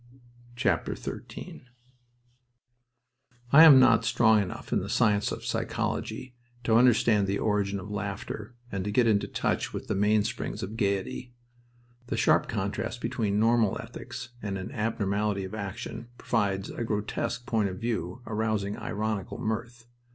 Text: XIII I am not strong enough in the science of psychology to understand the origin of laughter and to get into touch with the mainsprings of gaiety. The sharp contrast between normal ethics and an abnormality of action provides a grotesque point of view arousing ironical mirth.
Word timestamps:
XIII 0.57 1.63
I 3.51 3.63
am 3.63 3.79
not 3.79 4.03
strong 4.03 4.41
enough 4.41 4.73
in 4.73 4.79
the 4.79 4.89
science 4.89 5.31
of 5.31 5.45
psychology 5.45 6.33
to 6.63 6.73
understand 6.75 7.27
the 7.27 7.37
origin 7.37 7.79
of 7.79 7.91
laughter 7.91 8.55
and 8.71 8.83
to 8.83 8.89
get 8.89 9.05
into 9.05 9.27
touch 9.27 9.73
with 9.73 9.85
the 9.85 9.93
mainsprings 9.93 10.63
of 10.63 10.75
gaiety. 10.75 11.33
The 12.07 12.17
sharp 12.17 12.47
contrast 12.47 12.99
between 12.99 13.39
normal 13.39 13.77
ethics 13.79 14.29
and 14.41 14.57
an 14.57 14.71
abnormality 14.71 15.43
of 15.43 15.53
action 15.53 16.07
provides 16.17 16.71
a 16.71 16.83
grotesque 16.83 17.45
point 17.45 17.69
of 17.69 17.77
view 17.77 18.23
arousing 18.25 18.79
ironical 18.79 19.37
mirth. 19.37 19.85